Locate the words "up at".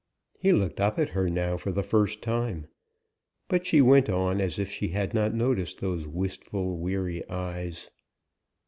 0.81-1.09